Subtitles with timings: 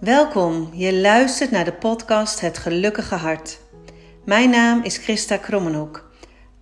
[0.00, 3.60] Welkom, je luistert naar de podcast Het Gelukkige Hart.
[4.24, 6.10] Mijn naam is Christa Krommenhoek.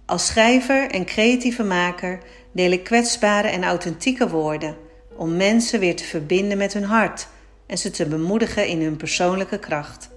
[0.07, 2.19] Als schrijver en creatieve maker
[2.53, 4.77] deel ik kwetsbare en authentieke woorden
[5.17, 7.27] om mensen weer te verbinden met hun hart
[7.67, 10.09] en ze te bemoedigen in hun persoonlijke kracht.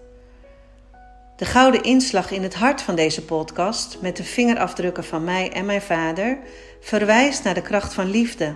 [1.36, 5.66] De gouden inslag in het hart van deze podcast, met de vingerafdrukken van mij en
[5.66, 6.38] mijn vader,
[6.82, 8.56] verwijst naar de kracht van liefde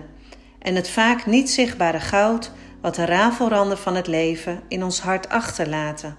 [0.58, 2.52] en het vaak niet zichtbare goud
[2.82, 6.16] wat de rafelranden van het leven in ons hart achterlaten.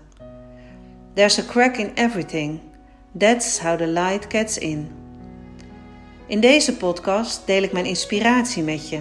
[1.13, 2.59] There's a crack in everything.
[3.17, 4.91] That's how the light gets in.
[6.27, 8.99] In deze podcast deel ik mijn inspiratie met je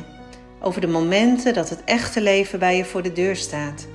[0.61, 3.87] over de momenten dat het echte leven bij je voor de deur staat.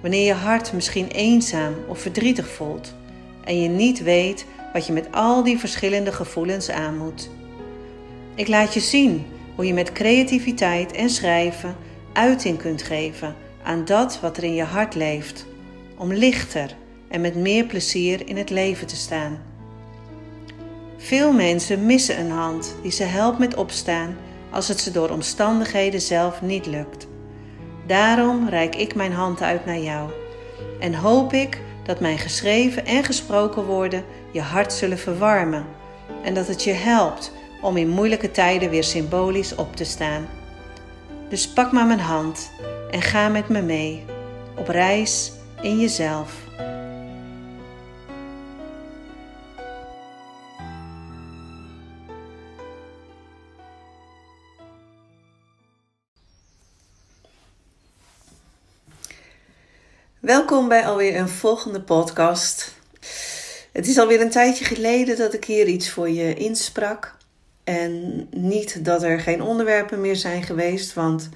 [0.00, 2.94] Wanneer je hart misschien eenzaam of verdrietig voelt
[3.44, 7.30] en je niet weet wat je met al die verschillende gevoelens aan moet.
[8.34, 11.76] Ik laat je zien hoe je met creativiteit en schrijven
[12.12, 15.46] uiting kunt geven aan dat wat er in je hart leeft,
[15.96, 16.76] om lichter
[17.08, 19.38] en met meer plezier in het leven te staan.
[20.96, 24.16] Veel mensen missen een hand die ze helpt met opstaan
[24.50, 27.06] als het ze door omstandigheden zelf niet lukt.
[27.86, 30.10] Daarom reik ik mijn hand uit naar jou
[30.80, 35.66] en hoop ik dat mijn geschreven en gesproken woorden je hart zullen verwarmen
[36.24, 40.26] en dat het je helpt om in moeilijke tijden weer symbolisch op te staan.
[41.32, 42.50] Dus pak maar mijn hand
[42.90, 44.04] en ga met me mee
[44.56, 46.32] op reis in jezelf.
[60.20, 62.74] Welkom bij alweer een volgende podcast.
[63.72, 67.20] Het is alweer een tijdje geleden dat ik hier iets voor je insprak.
[67.64, 71.28] En niet dat er geen onderwerpen meer zijn geweest, want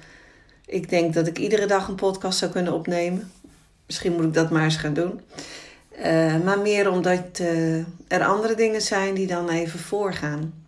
[0.65, 3.31] ik denk dat ik iedere dag een podcast zou kunnen opnemen.
[3.85, 5.21] Misschien moet ik dat maar eens gaan doen.
[5.99, 10.65] Uh, maar meer omdat uh, er andere dingen zijn die dan even voorgaan.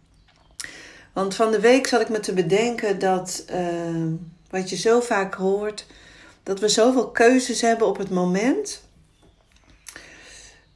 [1.14, 4.14] Want van de week zat ik me te bedenken dat uh,
[4.50, 5.86] wat je zo vaak hoort,
[6.44, 8.82] dat we zoveel keuzes hebben op het moment,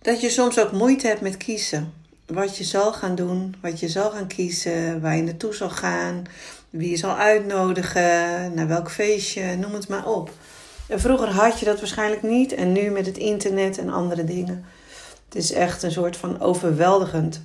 [0.02, 1.94] dat je soms ook moeite hebt met kiezen
[2.26, 6.24] wat je zal gaan doen, wat je zal gaan kiezen, waar je naartoe zal gaan,
[6.70, 10.32] wie je zal uitnodigen, naar welk feestje, noem het maar op.
[10.88, 14.66] En vroeger had je dat waarschijnlijk niet en nu met het internet en andere dingen.
[15.26, 17.42] Het is echt een soort van overweldigend.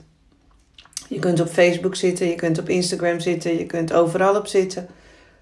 [1.08, 4.88] Je kunt op Facebook zitten, je kunt op Instagram zitten, je kunt overal op zitten.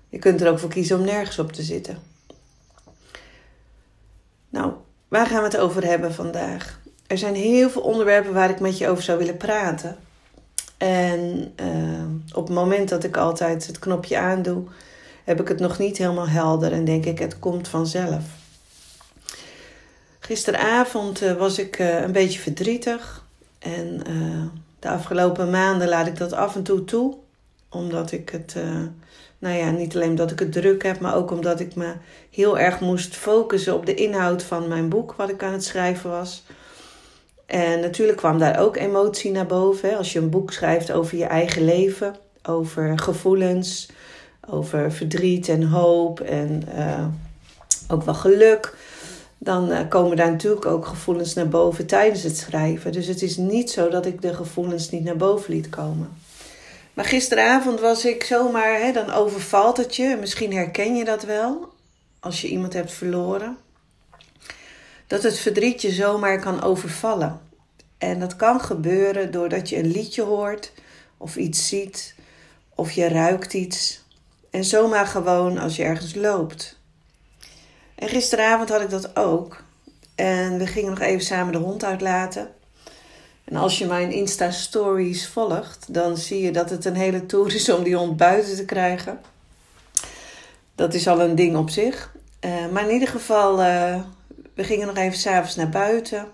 [0.08, 1.98] Je kunt er ook voor kiezen om nergens op te zitten.
[4.48, 4.72] Nou,
[5.08, 6.80] waar gaan we het over hebben vandaag?
[7.06, 9.96] Er zijn heel veel onderwerpen waar ik met je over zou willen praten.
[10.76, 14.64] En uh, op het moment dat ik altijd het knopje aandoe,
[15.24, 18.24] heb ik het nog niet helemaal helder en denk ik, het komt vanzelf.
[20.18, 23.24] Gisteravond uh, was ik uh, een beetje verdrietig.
[23.58, 24.02] En
[24.78, 27.14] de afgelopen maanden laat ik dat af en toe toe.
[27.68, 28.56] Omdat ik het,
[29.38, 31.92] nou ja, niet alleen omdat ik het druk heb, maar ook omdat ik me
[32.30, 36.10] heel erg moest focussen op de inhoud van mijn boek, wat ik aan het schrijven
[36.10, 36.42] was.
[37.46, 39.96] En natuurlijk kwam daar ook emotie naar boven.
[39.96, 43.88] Als je een boek schrijft over je eigen leven, over gevoelens,
[44.48, 47.06] over verdriet en hoop en uh,
[47.88, 48.74] ook wel geluk,
[49.38, 52.92] dan uh, komen daar natuurlijk ook gevoelens naar boven tijdens het schrijven.
[52.92, 56.08] Dus het is niet zo dat ik de gevoelens niet naar boven liet komen.
[56.94, 60.16] Maar gisteravond was ik zomaar, hè, dan overvalt het je.
[60.20, 61.68] Misschien herken je dat wel
[62.20, 63.56] als je iemand hebt verloren
[65.06, 67.40] dat het verdriet je zomaar kan overvallen.
[67.98, 70.72] En dat kan gebeuren doordat je een liedje hoort
[71.16, 72.14] of iets ziet
[72.74, 74.04] of je ruikt iets.
[74.50, 76.78] En zomaar gewoon als je ergens loopt.
[77.94, 79.62] En gisteravond had ik dat ook.
[80.14, 82.50] En we gingen nog even samen de hond uitlaten.
[83.44, 87.68] En als je mijn Insta-stories volgt, dan zie je dat het een hele tour is
[87.68, 89.20] om die hond buiten te krijgen.
[90.74, 92.14] Dat is al een ding op zich.
[92.40, 94.00] Uh, maar in ieder geval uh,
[94.56, 96.26] we gingen nog even s'avonds naar buiten.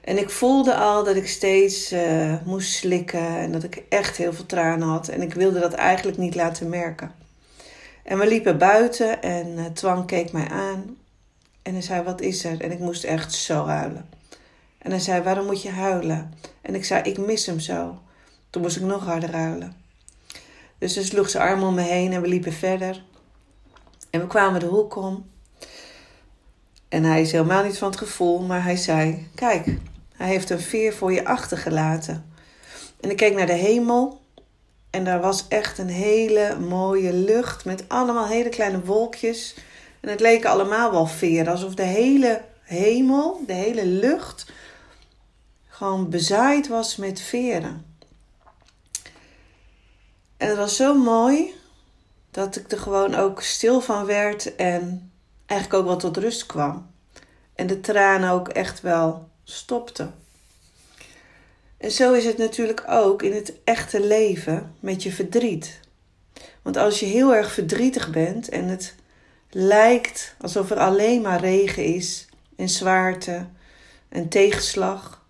[0.00, 4.32] En ik voelde al dat ik steeds uh, moest slikken en dat ik echt heel
[4.32, 5.08] veel tranen had.
[5.08, 7.12] En ik wilde dat eigenlijk niet laten merken.
[8.04, 10.96] En we liepen buiten en uh, Twan keek mij aan.
[11.62, 12.60] En hij zei, wat is er?
[12.60, 14.08] En ik moest echt zo huilen.
[14.78, 16.34] En hij zei, waarom moet je huilen?
[16.60, 17.98] En ik zei, ik mis hem zo.
[18.50, 19.76] Toen moest ik nog harder huilen.
[20.78, 23.02] Dus hij sloeg zijn arm om me heen en we liepen verder.
[24.10, 25.29] En we kwamen de hoek om.
[26.90, 29.66] En hij is helemaal niet van het gevoel, maar hij zei: Kijk,
[30.16, 32.32] hij heeft een veer voor je achtergelaten.
[33.00, 34.20] En ik keek naar de hemel
[34.90, 39.54] en daar was echt een hele mooie lucht met allemaal hele kleine wolkjes
[40.00, 44.52] En het leken allemaal wel veren, alsof de hele hemel, de hele lucht,
[45.68, 47.84] gewoon bezaaid was met veren.
[50.36, 51.54] En het was zo mooi
[52.30, 55.09] dat ik er gewoon ook stil van werd en
[55.50, 56.90] eigenlijk ook wel tot rust kwam.
[57.54, 60.14] En de tranen ook echt wel stopten.
[61.76, 65.80] En zo is het natuurlijk ook in het echte leven met je verdriet.
[66.62, 68.94] Want als je heel erg verdrietig bent en het
[69.50, 72.26] lijkt alsof er alleen maar regen is
[72.56, 73.46] en zwaarte
[74.08, 75.24] en tegenslag,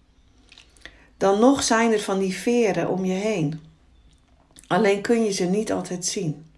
[1.16, 3.60] dan nog zijn er van die veren om je heen.
[4.66, 6.49] Alleen kun je ze niet altijd zien.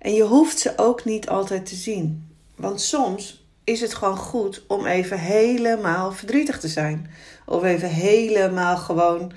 [0.00, 2.28] En je hoeft ze ook niet altijd te zien.
[2.56, 7.10] Want soms is het gewoon goed om even helemaal verdrietig te zijn.
[7.46, 9.32] Of even helemaal gewoon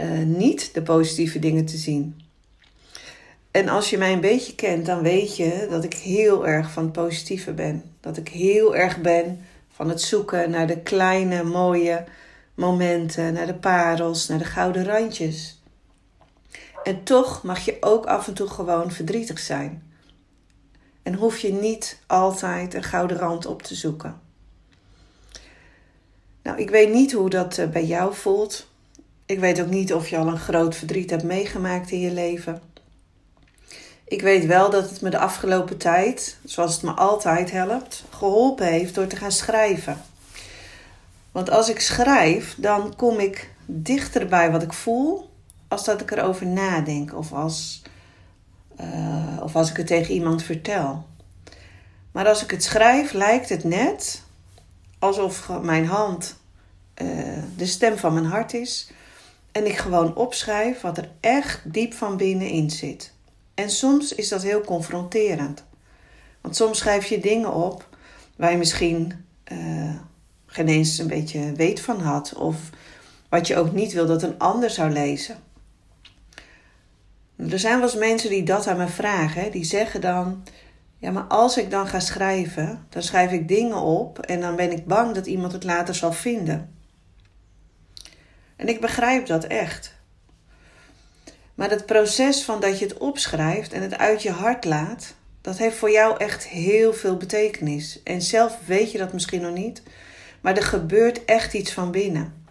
[0.00, 2.20] uh, niet de positieve dingen te zien.
[3.50, 6.82] En als je mij een beetje kent, dan weet je dat ik heel erg van
[6.82, 7.82] het positieve ben.
[8.00, 12.04] Dat ik heel erg ben van het zoeken naar de kleine, mooie
[12.54, 15.62] momenten, naar de parels, naar de gouden randjes.
[16.84, 19.92] En toch mag je ook af en toe gewoon verdrietig zijn.
[21.02, 24.20] En hoef je niet altijd een gouden rand op te zoeken.
[26.42, 28.66] Nou, ik weet niet hoe dat eh, bij jou voelt.
[29.26, 32.62] Ik weet ook niet of je al een groot verdriet hebt meegemaakt in je leven.
[34.04, 38.66] Ik weet wel dat het me de afgelopen tijd, zoals het me altijd helpt, geholpen
[38.66, 40.02] heeft door te gaan schrijven.
[41.32, 45.30] Want als ik schrijf, dan kom ik dichter bij wat ik voel,
[45.68, 47.82] als dat ik erover nadenk of als,
[48.80, 51.06] uh, of als ik het tegen iemand vertel.
[52.12, 54.22] Maar als ik het schrijf, lijkt het net
[54.98, 56.36] alsof mijn hand
[57.02, 58.90] uh, de stem van mijn hart is.
[59.52, 63.12] En ik gewoon opschrijf wat er echt diep van binnenin zit.
[63.54, 65.64] En soms is dat heel confronterend.
[66.40, 67.88] Want soms schrijf je dingen op
[68.36, 69.94] waar je misschien uh,
[70.46, 72.34] geen eens een beetje weet van had.
[72.34, 72.56] Of
[73.28, 75.36] wat je ook niet wil dat een ander zou lezen.
[77.54, 79.50] Er zijn wel eens mensen die dat aan me vragen.
[79.50, 80.42] Die zeggen dan:
[80.98, 84.72] Ja, maar als ik dan ga schrijven, dan schrijf ik dingen op en dan ben
[84.72, 86.74] ik bang dat iemand het later zal vinden.
[88.56, 89.94] En ik begrijp dat echt.
[91.54, 95.58] Maar het proces van dat je het opschrijft en het uit je hart laat, dat
[95.58, 98.02] heeft voor jou echt heel veel betekenis.
[98.02, 99.82] En zelf weet je dat misschien nog niet,
[100.40, 102.46] maar er gebeurt echt iets van binnen.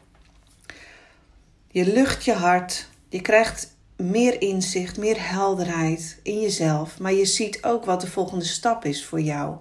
[1.68, 7.64] Je lucht je hart, je krijgt meer inzicht, meer helderheid in jezelf, maar je ziet
[7.64, 9.56] ook wat de volgende stap is voor jou.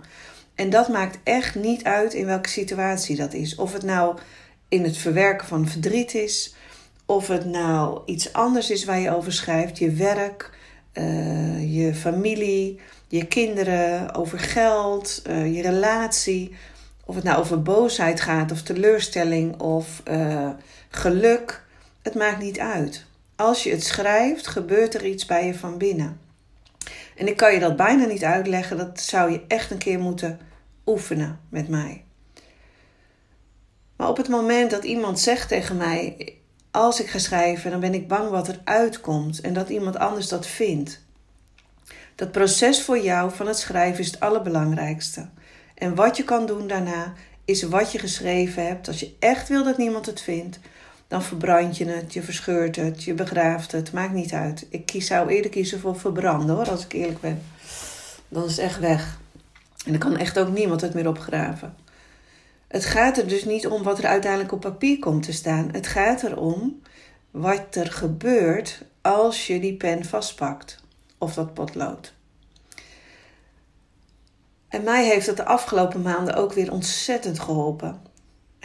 [0.55, 3.55] En dat maakt echt niet uit in welke situatie dat is.
[3.55, 4.19] Of het nou
[4.69, 6.55] in het verwerken van verdriet is,
[7.06, 10.50] of het nou iets anders is waar je over schrijft, je werk,
[10.94, 16.55] uh, je familie, je kinderen, over geld, uh, je relatie.
[17.05, 20.50] Of het nou over boosheid gaat, of teleurstelling, of uh,
[20.88, 21.62] geluk.
[22.02, 23.05] Het maakt niet uit.
[23.43, 26.21] Als je het schrijft, gebeurt er iets bij je van binnen.
[27.17, 28.77] En ik kan je dat bijna niet uitleggen.
[28.77, 30.41] Dat zou je echt een keer moeten
[30.87, 32.05] oefenen met mij.
[33.97, 36.35] Maar op het moment dat iemand zegt tegen mij:
[36.71, 40.29] Als ik ga schrijven, dan ben ik bang wat er uitkomt en dat iemand anders
[40.29, 41.00] dat vindt.
[42.15, 45.29] Dat proces voor jou van het schrijven is het allerbelangrijkste.
[45.75, 47.12] En wat je kan doen daarna
[47.44, 48.89] is wat je geschreven hebt.
[48.89, 50.58] Als je echt wil dat niemand het vindt,
[51.13, 53.93] dan verbrand je het, je verscheurt het, je begraaft het.
[53.93, 54.67] Maakt niet uit.
[54.69, 57.43] Ik kies, zou eerder kiezen voor verbranden hoor, als ik eerlijk ben.
[58.29, 59.19] Dan is het echt weg.
[59.85, 61.75] En dan kan echt ook niemand het meer opgraven.
[62.69, 65.69] Het gaat er dus niet om wat er uiteindelijk op papier komt te staan.
[65.73, 66.83] Het gaat erom
[67.31, 70.81] wat er gebeurt als je die pen vastpakt
[71.19, 72.13] of dat potlood.
[74.69, 78.01] En mij heeft het de afgelopen maanden ook weer ontzettend geholpen.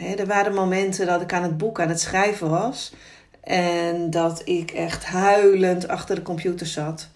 [0.06, 2.92] Er waren momenten dat ik aan het boek aan het schrijven was
[3.40, 7.08] en dat ik echt huilend achter de computer zat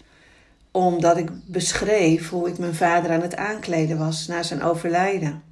[0.73, 5.43] omdat ik beschreef hoe ik mijn vader aan het aankleden was na zijn overlijden.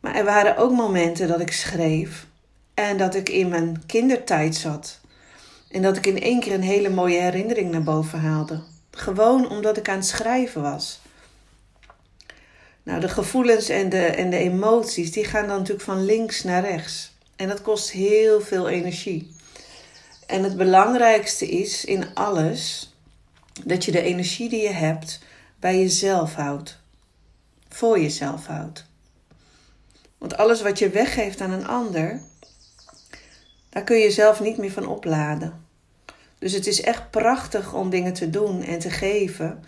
[0.00, 2.26] Maar er waren ook momenten dat ik schreef
[2.74, 5.00] en dat ik in mijn kindertijd zat.
[5.70, 8.60] En dat ik in één keer een hele mooie herinnering naar boven haalde.
[8.90, 11.00] Gewoon omdat ik aan het schrijven was.
[12.88, 16.62] Nou, de gevoelens en de, en de emoties, die gaan dan natuurlijk van links naar
[16.62, 17.12] rechts.
[17.36, 19.34] En dat kost heel veel energie.
[20.26, 22.92] En het belangrijkste is in alles
[23.64, 25.20] dat je de energie die je hebt
[25.60, 26.78] bij jezelf houdt.
[27.68, 28.84] Voor jezelf houdt.
[30.18, 32.20] Want alles wat je weggeeft aan een ander,
[33.68, 35.64] daar kun je zelf niet meer van opladen.
[36.38, 39.64] Dus het is echt prachtig om dingen te doen en te geven.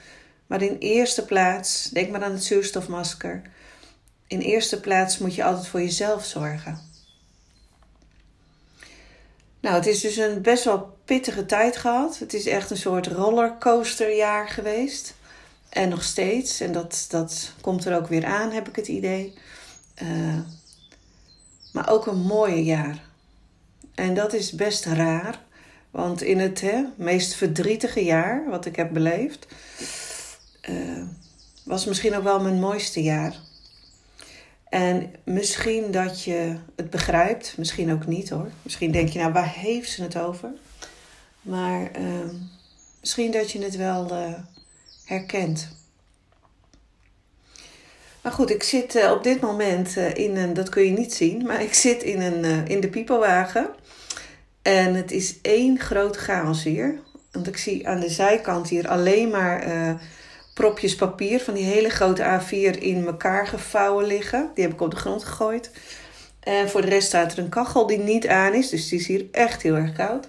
[0.50, 3.42] Maar in eerste plaats, denk maar aan het zuurstofmasker.
[4.26, 6.80] In eerste plaats moet je altijd voor jezelf zorgen.
[9.60, 12.18] Nou, het is dus een best wel pittige tijd gehad.
[12.18, 15.14] Het is echt een soort rollercoasterjaar geweest.
[15.68, 16.60] En nog steeds.
[16.60, 19.34] En dat, dat komt er ook weer aan, heb ik het idee.
[20.02, 20.38] Uh,
[21.72, 23.02] maar ook een mooie jaar.
[23.94, 25.40] En dat is best raar.
[25.90, 29.46] Want in het hè, meest verdrietige jaar wat ik heb beleefd,
[30.70, 31.02] uh,
[31.64, 33.34] was misschien ook wel mijn mooiste jaar.
[34.70, 38.50] En misschien dat je het begrijpt, misschien ook niet hoor.
[38.62, 40.50] Misschien denk je, nou waar heeft ze het over?
[41.42, 42.30] Maar uh,
[43.00, 44.34] misschien dat je het wel uh,
[45.04, 45.68] herkent.
[48.22, 51.46] Maar goed, ik zit uh, op dit moment in een, dat kun je niet zien,
[51.46, 53.68] maar ik zit in, een, in de piepelwagen.
[54.62, 57.00] En het is één groot chaos hier.
[57.30, 59.62] Want ik zie aan de zijkant hier alleen maar
[60.54, 64.50] propjes papier van die hele grote A4 in elkaar gevouwen liggen.
[64.54, 65.70] Die heb ik op de grond gegooid.
[66.40, 68.68] En voor de rest staat er een kachel die niet aan is.
[68.68, 70.28] Dus die is hier echt heel erg koud.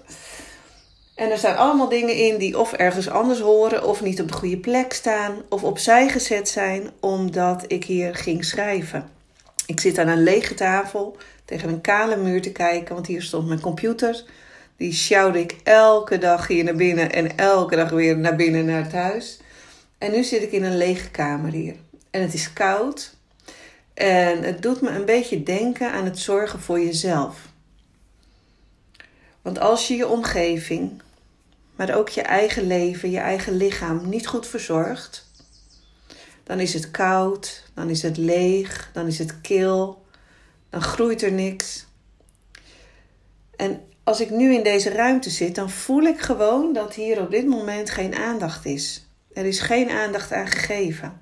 [1.14, 4.34] En er staan allemaal dingen in die of ergens anders horen, of niet op de
[4.34, 9.08] goede plek staan, of opzij gezet zijn omdat ik hier ging schrijven.
[9.66, 13.48] Ik zit aan een lege tafel tegen een kale muur te kijken, want hier stond
[13.48, 14.24] mijn computer.
[14.76, 18.82] Die sjouwde ik elke dag hier naar binnen en elke dag weer naar binnen naar
[18.82, 19.40] het huis.
[20.02, 21.74] En nu zit ik in een lege kamer hier.
[22.10, 23.16] En het is koud.
[23.94, 27.48] En het doet me een beetje denken aan het zorgen voor jezelf.
[29.42, 31.02] Want als je je omgeving,
[31.76, 35.30] maar ook je eigen leven, je eigen lichaam niet goed verzorgt,
[36.42, 40.04] dan is het koud, dan is het leeg, dan is het kil,
[40.70, 41.86] dan groeit er niks.
[43.56, 47.30] En als ik nu in deze ruimte zit, dan voel ik gewoon dat hier op
[47.30, 49.06] dit moment geen aandacht is.
[49.34, 51.20] Er is geen aandacht aan gegeven.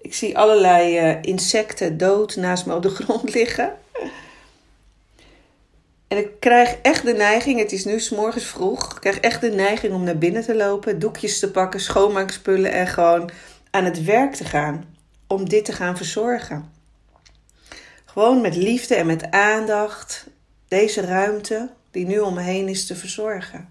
[0.00, 3.78] Ik zie allerlei uh, insecten dood naast me op de grond liggen.
[6.08, 9.40] En ik krijg echt de neiging, het is nu s morgens vroeg, ik krijg echt
[9.40, 13.30] de neiging om naar binnen te lopen, doekjes te pakken, schoonmaakspullen en gewoon
[13.70, 14.84] aan het werk te gaan.
[15.26, 16.72] Om dit te gaan verzorgen.
[18.04, 20.26] Gewoon met liefde en met aandacht
[20.68, 23.68] deze ruimte die nu om me heen is te verzorgen.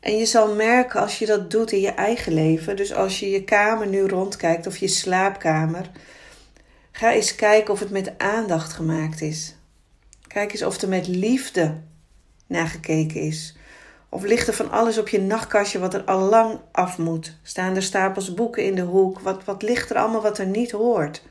[0.00, 2.76] En je zal merken als je dat doet in je eigen leven.
[2.76, 5.90] Dus als je je kamer nu rondkijkt of je slaapkamer.
[6.92, 9.54] Ga eens kijken of het met aandacht gemaakt is.
[10.26, 11.80] Kijk eens of er met liefde
[12.46, 13.56] naar gekeken is.
[14.08, 17.36] Of ligt er van alles op je nachtkastje wat er al lang af moet?
[17.42, 19.20] Staan er stapels boeken in de hoek?
[19.20, 21.22] Wat, wat ligt er allemaal wat er niet hoort?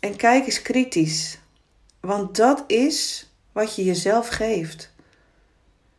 [0.00, 1.38] En kijk eens kritisch.
[2.00, 4.92] Want dat is wat je jezelf geeft.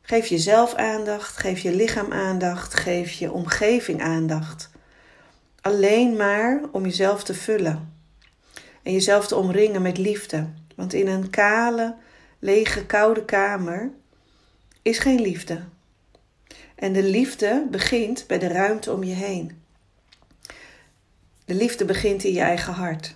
[0.01, 4.70] Geef jezelf aandacht, geef je lichaam aandacht, geef je omgeving aandacht.
[5.62, 7.93] Alleen maar om jezelf te vullen
[8.84, 10.48] en jezelf te omringen met liefde.
[10.75, 11.96] Want in een kale,
[12.39, 13.91] lege, koude kamer
[14.81, 15.62] is geen liefde.
[16.75, 19.62] En de liefde begint bij de ruimte om je heen.
[21.46, 23.15] De liefde begint in je eigen hart.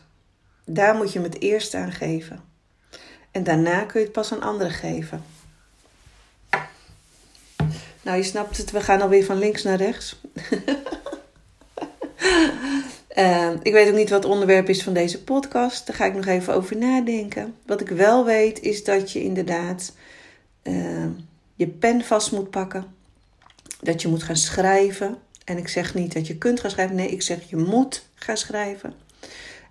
[0.65, 2.43] Daar moet je hem het eerst aan geven.
[3.31, 5.23] En daarna kun je het pas aan anderen geven.
[8.05, 10.21] Nou, je snapt het, we gaan alweer van links naar rechts.
[13.17, 15.87] uh, ik weet ook niet wat het onderwerp is van deze podcast.
[15.87, 17.55] Daar ga ik nog even over nadenken.
[17.65, 19.93] Wat ik wel weet is dat je inderdaad
[20.63, 21.05] uh,
[21.55, 22.85] je pen vast moet pakken.
[23.81, 25.17] Dat je moet gaan schrijven.
[25.45, 26.95] En ik zeg niet dat je kunt gaan schrijven.
[26.95, 28.93] Nee, ik zeg je moet gaan schrijven.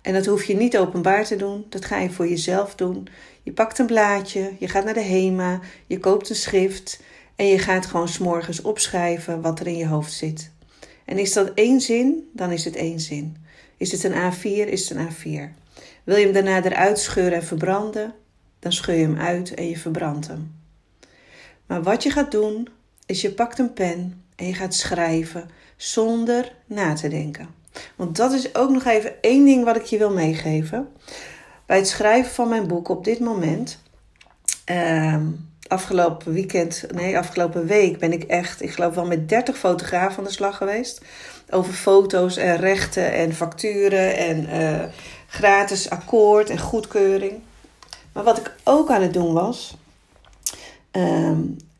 [0.01, 1.65] En dat hoef je niet openbaar te doen.
[1.69, 3.07] Dat ga je voor jezelf doen.
[3.43, 6.99] Je pakt een blaadje, je gaat naar de HEMA, je koopt een schrift
[7.35, 10.51] en je gaat gewoon s'morgens opschrijven wat er in je hoofd zit.
[11.05, 13.37] En is dat één zin, dan is het één zin.
[13.77, 15.53] Is het een A4, is het een A4.
[16.03, 18.13] Wil je hem daarna eruit scheuren en verbranden,
[18.59, 20.55] dan scheur je hem uit en je verbrandt hem.
[21.65, 22.69] Maar wat je gaat doen,
[23.05, 27.47] is je pakt een pen en je gaat schrijven zonder na te denken.
[27.95, 30.87] Want dat is ook nog even één ding wat ik je wil meegeven.
[31.65, 33.79] Bij het schrijven van mijn boek op dit moment.
[34.71, 35.17] Uh,
[35.67, 40.23] afgelopen weekend, nee, afgelopen week ben ik echt, ik geloof wel met 30 fotografen aan
[40.23, 41.01] de slag geweest.
[41.49, 44.83] Over foto's en rechten en facturen en uh,
[45.27, 47.33] gratis akkoord en goedkeuring.
[48.13, 49.77] Maar wat ik ook aan het doen was,
[50.91, 51.31] uh,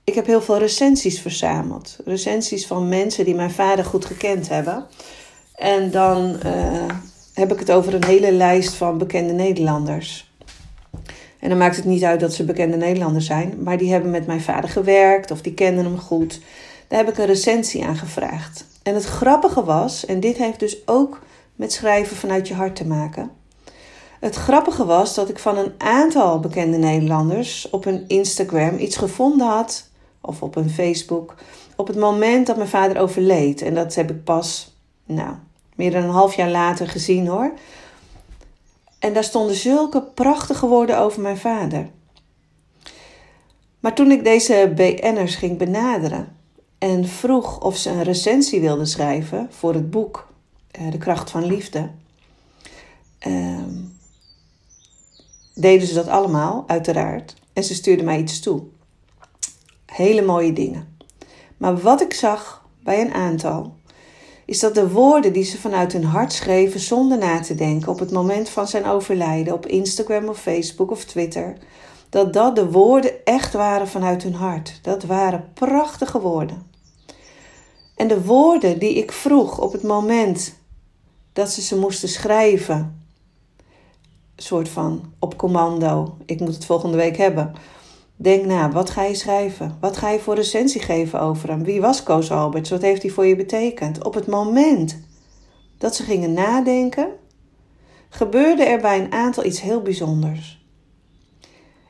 [0.03, 1.97] ik heb heel veel recensies verzameld.
[2.05, 4.85] Recensies van mensen die mijn vader goed gekend hebben.
[5.55, 6.85] En dan uh,
[7.33, 10.33] heb ik het over een hele lijst van bekende Nederlanders.
[11.45, 14.27] En dan maakt het niet uit dat ze bekende Nederlanders zijn, maar die hebben met
[14.27, 16.39] mijn vader gewerkt of die kenden hem goed.
[16.87, 18.65] Daar heb ik een recensie aan gevraagd.
[18.83, 21.21] En het grappige was, en dit heeft dus ook
[21.55, 23.31] met schrijven vanuit je hart te maken.
[24.19, 29.47] Het grappige was dat ik van een aantal bekende Nederlanders op hun Instagram iets gevonden
[29.47, 29.89] had,
[30.21, 31.35] of op hun Facebook,
[31.75, 33.61] op het moment dat mijn vader overleed.
[33.61, 34.75] En dat heb ik pas,
[35.05, 35.33] nou,
[35.75, 37.53] meer dan een half jaar later gezien hoor.
[39.05, 41.89] En daar stonden zulke prachtige woorden over mijn vader.
[43.79, 46.35] Maar toen ik deze BN'ers ging benaderen
[46.77, 50.27] en vroeg of ze een recensie wilden schrijven voor het boek
[50.71, 51.89] eh, De kracht van liefde,
[53.19, 53.74] ehm,
[55.53, 57.35] deden ze dat allemaal, uiteraard.
[57.53, 58.63] En ze stuurden mij iets toe.
[59.85, 60.97] Hele mooie dingen.
[61.57, 63.75] Maar wat ik zag bij een aantal,
[64.45, 67.99] is dat de woorden die ze vanuit hun hart schreven zonder na te denken op
[67.99, 71.57] het moment van zijn overlijden op Instagram of Facebook of Twitter,
[72.09, 74.79] dat dat de woorden echt waren vanuit hun hart.
[74.81, 76.63] Dat waren prachtige woorden.
[77.95, 80.55] En de woorden die ik vroeg op het moment
[81.33, 83.07] dat ze ze moesten schrijven,
[84.35, 87.53] soort van op commando, ik moet het volgende week hebben.
[88.15, 89.77] Denk na, wat ga je schrijven?
[89.79, 91.63] Wat ga je voor recensie geven over hem?
[91.63, 92.69] Wie was Koos Alberts?
[92.69, 94.03] Wat heeft hij voor je betekend?
[94.03, 95.00] Op het moment
[95.77, 97.10] dat ze gingen nadenken,
[98.10, 100.63] gebeurde er bij een aantal iets heel bijzonders.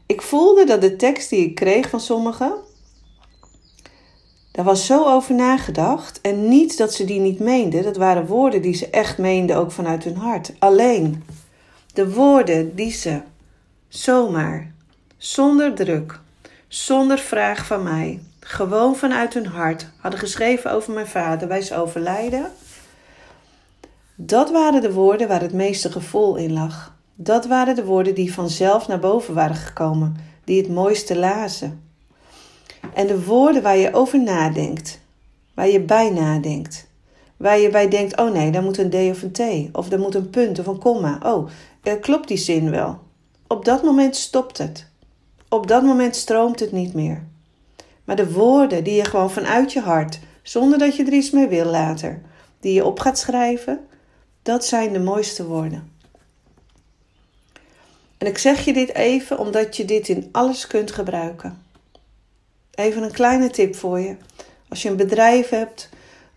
[0.05, 2.53] Ik voelde dat de tekst die ik kreeg van sommigen,
[4.51, 6.21] daar was zo over nagedacht.
[6.21, 9.71] En niet dat ze die niet meenden, dat waren woorden die ze echt meenden, ook
[9.71, 10.53] vanuit hun hart.
[10.59, 11.23] Alleen
[11.93, 13.21] de woorden die ze
[13.87, 14.74] zomaar,
[15.17, 16.19] zonder druk,
[16.67, 21.79] zonder vraag van mij, gewoon vanuit hun hart hadden geschreven over mijn vader bij zijn
[21.79, 22.51] overlijden.
[24.15, 26.95] Dat waren de woorden waar het meeste gevoel in lag.
[27.15, 31.83] Dat waren de woorden die vanzelf naar boven waren gekomen, die het mooiste lazen.
[32.93, 34.99] En de woorden waar je over nadenkt,
[35.53, 36.87] waar je bij nadenkt,
[37.37, 39.99] waar je bij denkt: oh nee, daar moet een D of een T, of daar
[39.99, 41.19] moet een punt of een komma.
[41.23, 41.49] Oh,
[42.01, 42.99] klopt die zin wel?
[43.47, 44.87] Op dat moment stopt het.
[45.49, 47.23] Op dat moment stroomt het niet meer.
[48.03, 51.47] Maar de woorden die je gewoon vanuit je hart, zonder dat je er iets mee
[51.47, 52.21] wil later,
[52.59, 53.87] die je op gaat schrijven,
[54.41, 55.91] dat zijn de mooiste woorden.
[58.17, 61.63] En ik zeg je dit even omdat je dit in alles kunt gebruiken.
[62.71, 64.15] Even een kleine tip voor je.
[64.69, 65.89] Als je een bedrijf hebt,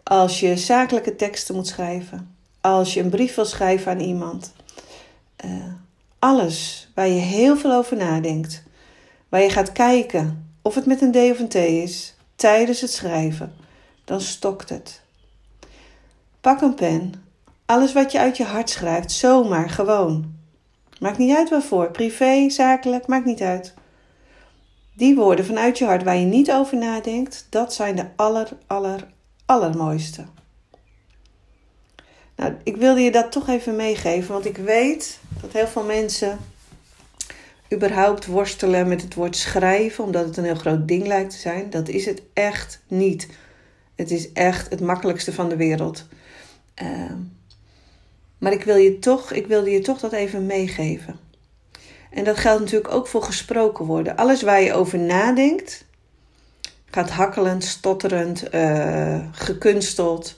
[0.02, 4.52] als je zakelijke teksten moet schrijven, als je een brief wil schrijven aan iemand.
[5.44, 5.64] Uh,
[6.18, 8.62] alles waar je heel veel over nadenkt,
[9.28, 12.92] waar je gaat kijken of het met een D of een T is tijdens het
[12.92, 13.54] schrijven,
[14.04, 15.00] dan stokt het.
[16.40, 17.12] Pak een pen,
[17.66, 20.36] alles wat je uit je hart schrijft, zomaar gewoon.
[21.00, 23.74] Maakt niet uit waarvoor, privé, zakelijk, maakt niet uit.
[24.94, 29.06] Die woorden vanuit je hart waar je niet over nadenkt, dat zijn de aller, aller,
[29.46, 30.24] allermooiste.
[32.36, 36.38] Nou, ik wilde je dat toch even meegeven, want ik weet dat heel veel mensen
[37.72, 41.70] überhaupt worstelen met het woord schrijven, omdat het een heel groot ding lijkt te zijn.
[41.70, 43.28] Dat is het echt niet.
[43.94, 46.06] Het is echt het makkelijkste van de wereld.
[46.82, 47.12] Uh,
[48.38, 51.18] maar ik, wil je toch, ik wilde je toch dat even meegeven.
[52.10, 54.16] En dat geldt natuurlijk ook voor gesproken worden.
[54.16, 55.84] Alles waar je over nadenkt,
[56.90, 60.36] gaat hakkelend, stotterend, uh, gekunsteld.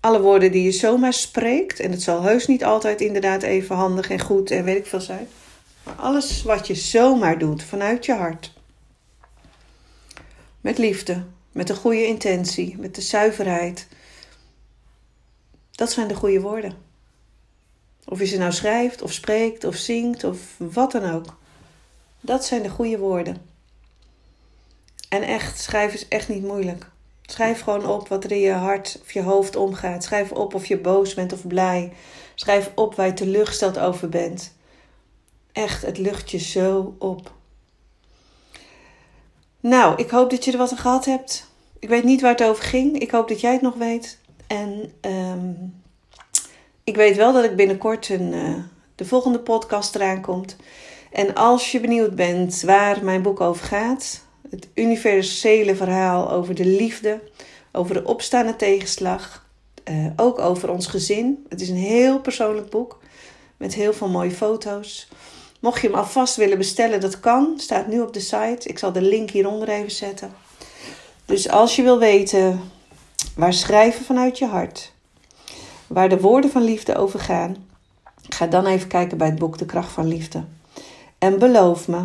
[0.00, 4.10] Alle woorden die je zomaar spreekt, en het zal heus niet altijd inderdaad even handig
[4.10, 5.28] en goed en weet ik veel zijn.
[5.96, 8.52] Alles wat je zomaar doet vanuit je hart.
[10.60, 13.86] Met liefde, met de goede intentie, met de zuiverheid.
[15.70, 16.72] Dat zijn de goede woorden.
[18.04, 21.36] Of je ze nou schrijft, of spreekt, of zingt, of wat dan ook.
[22.20, 23.36] Dat zijn de goede woorden.
[25.08, 26.90] En echt, schrijven is echt niet moeilijk.
[27.22, 30.04] Schrijf gewoon op wat er in je hart of je hoofd omgaat.
[30.04, 31.92] Schrijf op of je boos bent of blij.
[32.34, 34.56] Schrijf op waar je teleurgesteld over bent.
[35.58, 37.32] Echt, het lucht je zo op.
[39.60, 41.50] Nou, ik hoop dat je er wat aan gehad hebt.
[41.78, 42.98] Ik weet niet waar het over ging.
[42.98, 44.18] Ik hoop dat jij het nog weet.
[44.46, 45.74] En um,
[46.84, 48.54] ik weet wel dat ik binnenkort een, uh,
[48.94, 50.56] de volgende podcast eraan komt.
[51.12, 56.66] En als je benieuwd bent waar mijn boek over gaat, het universele verhaal over de
[56.66, 57.20] liefde,
[57.72, 59.46] over de opstaande tegenslag,
[59.90, 61.46] uh, ook over ons gezin.
[61.48, 62.98] Het is een heel persoonlijk boek
[63.56, 65.08] met heel veel mooie foto's.
[65.58, 67.54] Mocht je hem alvast willen bestellen, dat kan.
[67.56, 68.68] Staat nu op de site.
[68.68, 70.32] Ik zal de link hieronder even zetten.
[71.24, 72.60] Dus als je wil weten
[73.36, 74.92] waar schrijven vanuit je hart
[75.88, 77.56] waar de woorden van liefde over gaan,
[78.28, 80.44] ga dan even kijken bij het boek De Kracht van Liefde.
[81.18, 82.04] En beloof me,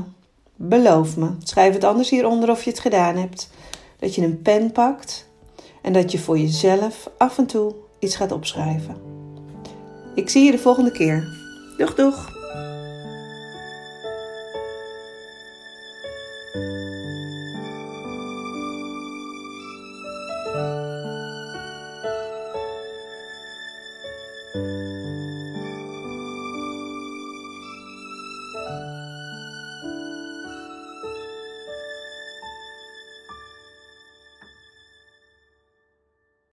[0.56, 3.50] beloof me, schrijf het anders hieronder of je het gedaan hebt,
[4.00, 5.28] dat je een pen pakt
[5.82, 8.98] En dat je voor jezelf af en toe iets gaat opschrijven.
[10.16, 11.28] Ik zie je de volgende keer.
[11.78, 12.33] Doeg doeg!